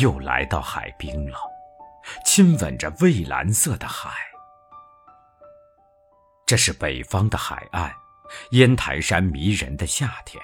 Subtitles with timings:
[0.00, 1.38] 又来到海滨了，
[2.24, 4.10] 亲吻着蔚蓝色的海。
[6.46, 7.92] 这是北方的海岸，
[8.52, 10.42] 烟台山迷人的夏天。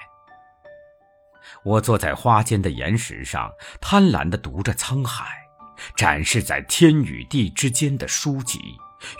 [1.63, 3.51] 我坐在花间的岩石上，
[3.81, 5.25] 贪婪地读着沧海，
[5.95, 8.59] 展示在天与地之间的书籍，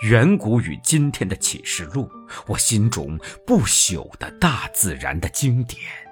[0.02, 2.10] 远古与今天的启示录，
[2.46, 6.07] 我心中不朽的大自然的经典。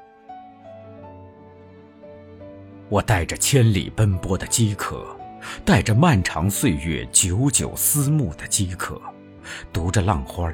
[2.88, 5.04] 我带着千里奔波的饥渴，
[5.64, 9.00] 带着漫长岁月久久思慕的饥渴，
[9.72, 10.52] 读着浪花，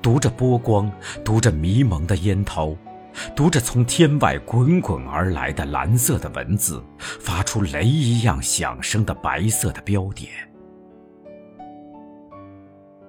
[0.00, 0.90] 读着波光，
[1.24, 2.76] 读着迷蒙的烟涛。
[3.36, 10.30] 读着从天外滚滚而来的蓝色的文字，发出雷一样响声的白色的标点。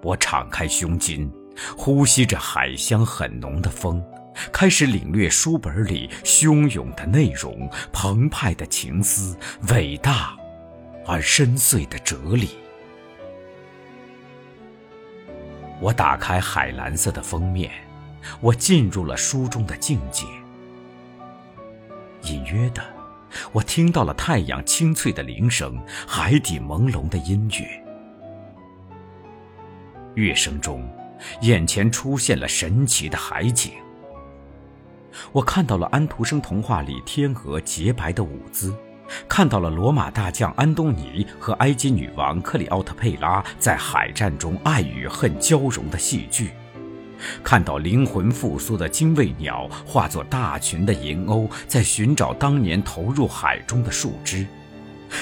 [0.01, 1.31] 我敞开胸襟，
[1.77, 4.03] 呼吸着海香很浓的风，
[4.51, 9.37] 开始领略书本里汹涌的内容、澎湃的情思、
[9.69, 10.37] 伟大
[11.05, 12.49] 而深邃的哲理。
[15.79, 17.71] 我打开海蓝色的封面。
[18.39, 20.25] 我进入了书中的境界，
[22.21, 22.81] 隐约的，
[23.51, 27.83] 我听到了太阳清脆的铃声，海底朦胧的音乐。
[30.15, 30.89] 乐声中，
[31.41, 33.73] 眼前出现了神奇的海景。
[35.31, 38.73] 我看到了安徒生童话里天鹅洁白的舞姿，
[39.27, 46.51] 看到了罗马大将安东尼和埃及女王克里奥特佩拉在海战中爱与恨交融的戏剧。
[47.41, 54.45] 看到灵魂复苏的精卫鸟化作大群的银鸥，在寻找当年投入海中的树枝；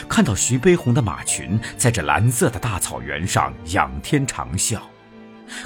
[0.09, 4.79] 看到徐悲鸿的马群在这蓝色的大草原上仰天长啸；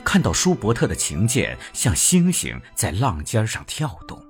[0.03, 4.21] 看到舒伯特的琴键像星星在浪尖上跳动。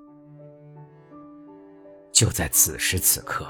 [2.14, 3.48] 就在此时此刻，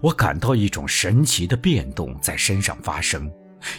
[0.00, 3.30] 我感到一种神奇的变动在身上发生，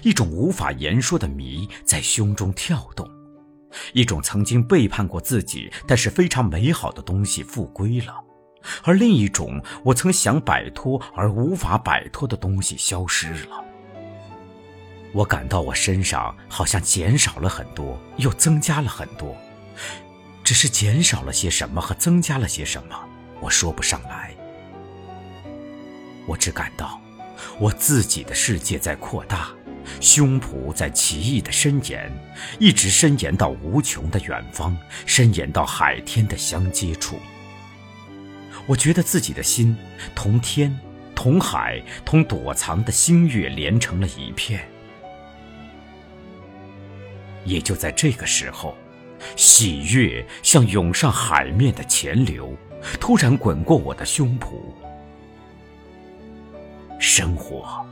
[0.04, 3.10] 一种无法言说的谜在胸中跳动。
[3.94, 8.14] 一种曾经背叛过自己，但是非常美好的东西复归了，
[8.84, 13.64] 而另一种我曾想摆脱而无法摆脱的东西消失了。
[15.14, 19.36] 我感到我身上好像减少了很多，又增加了很多，
[20.44, 22.96] 只是减少了些什么和增加了些什么，
[23.42, 24.34] 我说不上来。
[26.26, 27.02] 我只感到，
[27.60, 29.50] 我自己的世界在扩大。
[30.00, 32.10] 胸脯在奇异的伸延，
[32.60, 37.20] 一直伸延到无穷的远方，伸延到海天的相接处。
[38.68, 39.76] 我觉得自己的心
[40.16, 40.80] 同天、
[41.16, 44.66] 同海、同躲藏的星月连成了一片。
[47.46, 48.76] 也就在这个时候，
[49.36, 52.56] 喜悦像涌上海面的钱流，
[53.00, 54.62] 突然滚过我的胸脯。
[57.00, 57.86] 生活，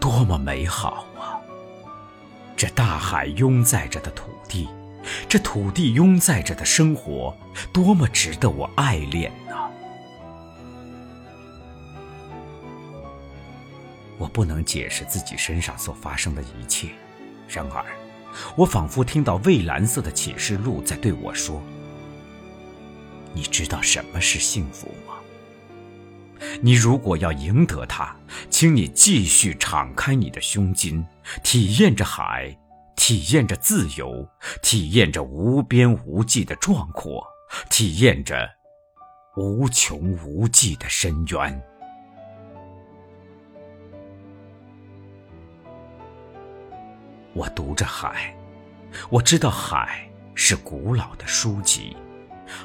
[0.00, 1.38] 多么美好啊！
[2.56, 4.68] 这大海拥载着的土地，
[5.28, 7.36] 这土地拥载着的生活，
[7.72, 9.56] 多么值得我爱恋呢？
[14.16, 16.88] 我不能解释自己身上所发生的一切，
[17.48, 17.84] 然而，
[18.56, 21.62] 我仿佛听到蔚蓝色的启示录在对我说
[23.34, 25.14] ：“你知道什么是幸福吗？
[26.60, 28.14] 你如果要赢得它，
[28.50, 31.04] 请你继续敞开你的胸襟。”
[31.42, 32.56] 体验着海，
[32.94, 34.28] 体验着自由，
[34.62, 37.26] 体验着无边无际的壮阔，
[37.68, 38.48] 体验着
[39.36, 41.62] 无穷无际的深渊。
[47.36, 48.34] 我读着海，
[49.10, 51.94] 我知道海是古老的书籍，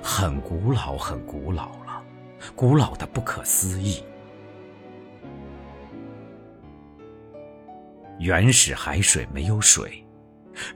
[0.02, 2.02] 很古老，很古老了，
[2.56, 4.02] 古老的不可思议。
[8.18, 10.06] 原始海水没有水，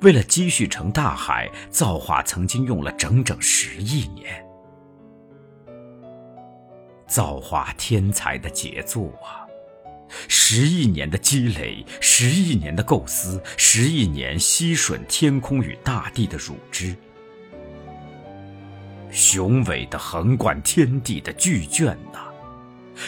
[0.02, 4.46] 为了积蓄成大海，造化曾经用了整整十亿年。
[7.08, 9.45] 造化天才的杰作啊！
[10.28, 16.96] 十亿年的积累，十亿年的构思，十亿年吸吮天空与大地的乳汁，
[19.12, 22.20] 雄伟的横贯天地的巨卷呐！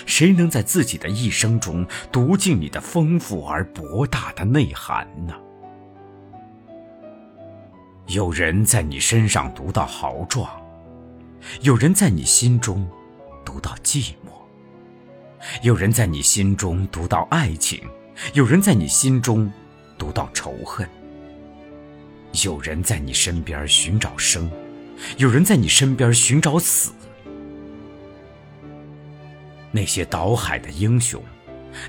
[0.06, 5.34] 谁能在自己的一生中读尽你的丰富而博大的内涵呢？
[8.08, 10.50] 有人在你身上读到豪壮，
[11.62, 12.90] 有人在你心中
[13.46, 14.27] 读到寂寞，
[15.62, 17.82] 有人在你心中读到爱情，
[18.34, 19.52] 有人在你心中
[19.98, 20.88] 读到仇恨，
[22.44, 24.50] 有人在你身边寻找生，
[25.18, 26.92] 有人在你身边寻找死。
[29.72, 31.22] 那些倒海的英雄，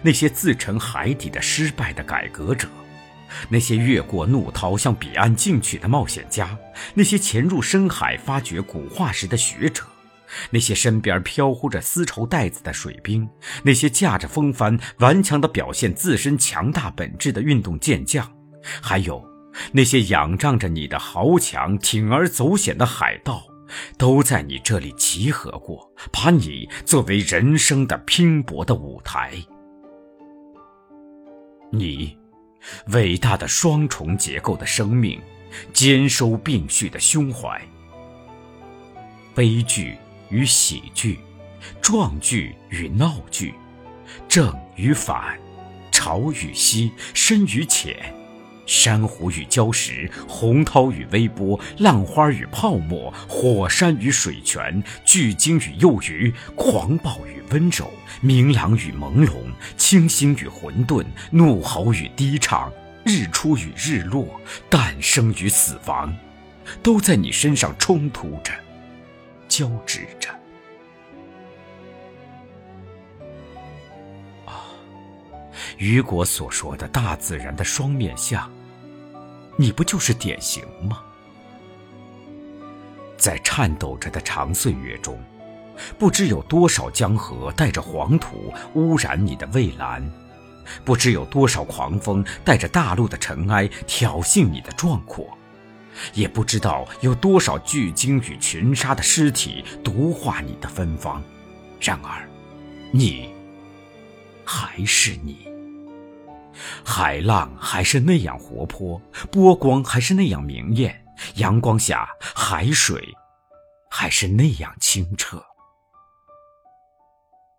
[0.03, 2.69] 那些自沉海底的失败的改革者，
[3.49, 6.59] 那些越过怒涛向彼岸进取的冒险家，
[6.93, 9.85] 那些潜入深海发掘古化石的学者，
[10.51, 13.29] 那些身边飘忽着丝绸袋子的水兵，
[13.63, 18.31] 那些驾着风帆顽强地表现自身强大本质的运动健将，
[18.83, 19.25] 还有
[19.73, 23.43] 那些仰仗着你的豪强铤而走险的海盗，
[23.97, 29.33] 都在你这里集合过，把你作为人生的拼搏的舞台。
[31.71, 32.17] 你，
[32.93, 35.21] 伟大的双重结构的生命，
[35.73, 37.61] 兼收并蓄的胸怀，
[39.35, 39.97] 悲剧
[40.31, 41.19] 与喜剧，
[41.81, 43.55] 壮剧与闹剧，
[44.29, 45.39] 正与反，
[45.91, 48.15] 潮与汐，深与浅。
[48.67, 57.91] 珊瑚与礁石，洪涛与微波，浪花与泡沫，火山与水泉，巨鲸与幼鱼，狂暴与温柔，
[58.21, 59.33] 明朗与朦胧，
[59.79, 62.71] 清新与混沌，怒吼与低唱，
[63.07, 64.39] 日出与日落，
[64.69, 66.15] 诞生与死亡，
[66.83, 68.53] 都在你身上冲突着，
[69.59, 70.31] 交织着。
[74.47, 74.71] 啊，
[75.79, 78.49] 雨果所说的大自然的双面相。
[79.57, 81.03] 你不就是典型吗？
[83.17, 85.19] 在颤抖着的长岁月中，
[85.99, 90.09] 不知有多少江河带着黄土污染你的蔚蓝，
[90.85, 95.37] 不知有多少狂风带着大陆的尘埃挑衅你的壮阔，
[96.15, 101.23] 也不知道有多少巨鲸与群鲨的尸体毒化你的芬芳。
[101.81, 102.29] 然而，
[102.93, 103.33] 你
[104.45, 105.47] 还是你。
[106.85, 109.01] 海浪还是那样活泼，
[109.31, 111.05] 波光还是那样明艳，
[111.37, 113.01] 阳光下海水
[113.89, 115.41] 还是那样清澈，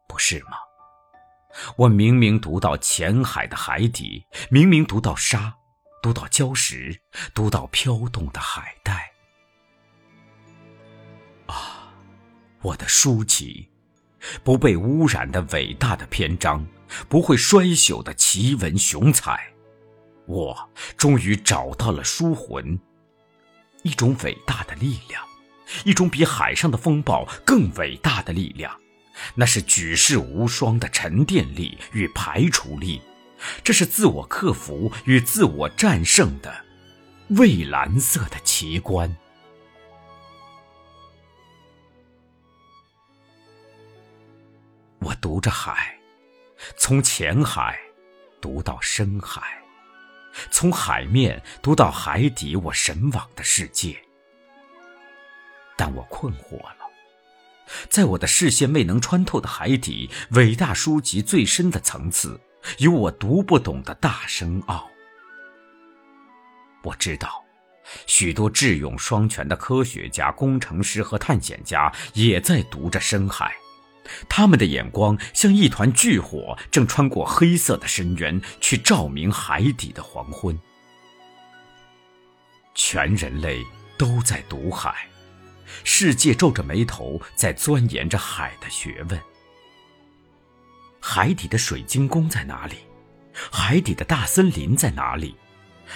[0.06, 0.58] 不是吗？
[1.78, 5.56] 我明明读到浅海的海底，明明读到沙，
[6.02, 7.00] 读到礁石，
[7.34, 9.12] 读到飘动的海带。
[11.48, 11.94] 啊，
[12.62, 13.70] 我的书籍，
[14.44, 16.66] 不被污染的伟大的篇章。
[17.08, 19.40] 不会衰朽的奇文雄才，
[20.26, 22.80] 我终于找到了书魂，
[23.84, 25.24] 一种伟大的力量，
[25.86, 28.76] 一种比海上的风暴更伟大的力量，
[29.36, 33.00] 那是举世无双的沉淀力与排除力，
[33.64, 36.66] 这是自我克服与自我战胜的
[37.30, 39.18] 蔚蓝色的奇观。
[45.00, 45.96] 我读着海。
[46.76, 47.80] 从浅海
[48.42, 49.42] 读到深海，
[50.52, 53.98] 从海面读到海底，我神往的世界。
[55.78, 56.78] 但我困惑了，
[57.90, 62.38] 在我的视线未能穿透的海底，伟大书籍最深的层次，
[62.80, 64.90] 有我读不懂的大深奥。
[66.84, 67.44] 我知道，
[68.08, 73.54] 许多智勇双全的科学家、工程师和探险家也在读着深海。
[74.28, 80.58] 他们的眼光像一团巨火，正穿过黑色的深渊，去照明海底的黄昏。
[82.74, 83.64] 全人类
[83.98, 85.08] 都在读海，
[85.84, 89.20] 世界皱着眉头在钻研着海的学问。
[91.12, 92.76] 海底的水晶宫在哪里？
[93.34, 95.36] 海底的大森林在哪里？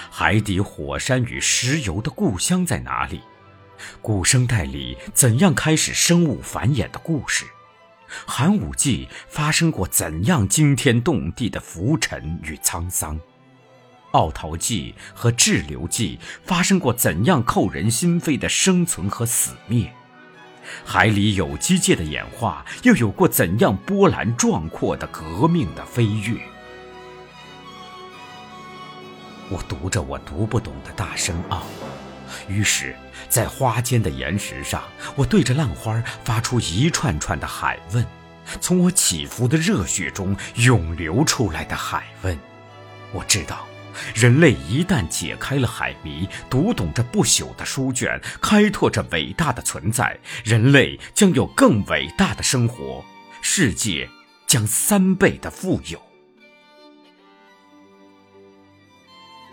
[0.10, 3.22] 海底火山与石油的故乡在哪里？
[4.02, 7.46] 古生代里怎样开始生物繁衍的故事？
[8.26, 13.20] 寒武纪发生过怎样惊天动地的浮沉与沧桑？
[14.14, 19.94] 奥陶纪和滞留纪发生过怎样扣人心扉的生存和死灭？
[20.86, 26.38] 海里有机界的演化又有过怎样波澜壮阔的革命的飞跃？
[29.50, 31.64] 我读着我读不懂的大深奥。
[32.48, 32.96] 于是，
[33.30, 34.84] 在花间的岩石上，
[35.16, 38.04] 我对着浪花发出一串串的海问，
[38.60, 42.38] 从我起伏的热血中涌流出来的海问。
[43.12, 43.68] 我知道，
[44.16, 53.04] 人类一旦解开了海谜，读懂这不朽的书卷，开拓着伟大的存在，人类将有更伟大的生活，
[53.42, 54.10] 世界
[54.48, 56.02] 将三倍的富有。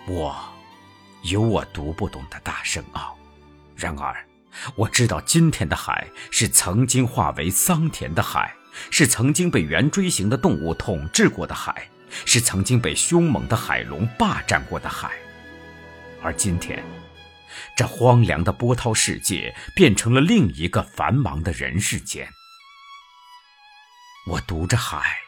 [0.07, 0.37] 我。
[1.25, 3.15] 有我读不懂的大深奥，
[3.77, 4.25] 然而，
[4.75, 8.55] 我知道今天的海是曾经化为桑田的海，
[8.91, 11.87] 是曾经被圆锥形的动物统治过的海，
[12.25, 15.13] 是曾经被凶猛的海龙霸占过的海，
[16.23, 16.83] 而今天，
[17.77, 22.29] 这荒凉的波涛世界变成了另一个繁忙的人世间。
[24.27, 25.19] 我读着海，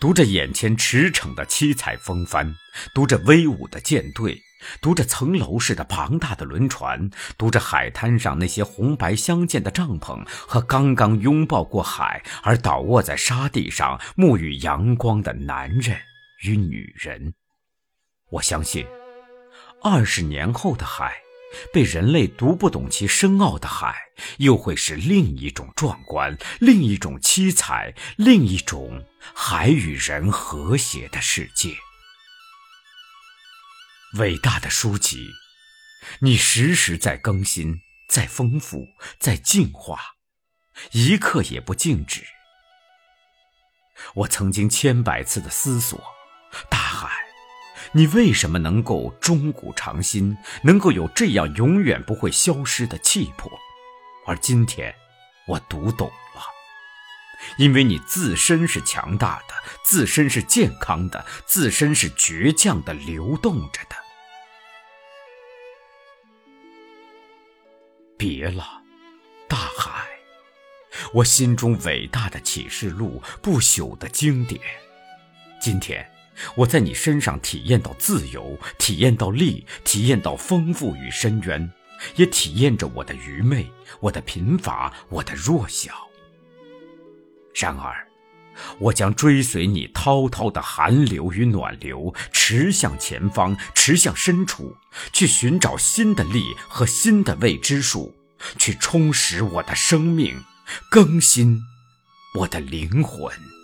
[0.00, 2.56] 读着眼前驰骋的七彩风帆，
[2.94, 4.42] 读着威武的舰队，
[4.80, 15.96] 读着层楼似的庞大的轮船，读着海滩上那些红白相间的帐篷和刚刚拥抱过海而倒卧在沙地上沐浴阳光的男人
[16.42, 17.34] 与女人。
[18.30, 18.86] 我相信，
[19.82, 21.14] 二十年后的海。
[21.72, 23.94] 被人类读不懂其深奥的海，
[24.38, 31.74] 又会是另一种壮观，另一种七彩，另一种海与人和谐的世界。
[34.18, 35.30] 伟大的书籍，
[36.20, 38.86] 你时时在更新，在丰富，
[39.18, 40.00] 在进化，
[40.92, 42.22] 一刻也不静止。
[44.14, 46.02] 我曾经千百次的思索，
[46.70, 47.10] 大海。
[47.92, 53.50] 你为什么能够钟古长新，能够有这样永远不会消失的气魄？
[54.26, 54.94] 而今天，
[55.46, 56.42] 我读懂了，
[57.58, 59.54] 因为你自身是强大的，
[59.84, 63.96] 自身是健康的，自身是倔强的，流动着的。
[68.16, 68.82] 别了，
[69.48, 70.06] 大海，
[71.12, 74.60] 我心中伟大的启示录，不朽的经典。
[75.60, 76.06] 今天。
[76.54, 81.72] 我在你身上体验到自由，体验到力，体验到丰富与深渊，
[82.16, 83.66] 也体验着我的愚昧、
[84.00, 85.94] 我的贫乏、我的弱小。
[87.54, 88.05] 然而，
[88.78, 94.76] 我将追随你滔滔的寒流与暖流，驰向前方，驰向深处，
[95.12, 98.14] 去寻找新的力和新的未知数，
[98.58, 100.42] 去充实我的生命，
[100.90, 101.60] 更新
[102.38, 103.55] 我的灵魂。